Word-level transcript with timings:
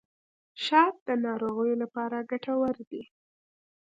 شات 0.65 0.95
د 1.07 1.09
ناروغیو 1.25 1.75
لپاره 1.83 2.27
ګټور 2.31 2.75
دي. 2.89 3.03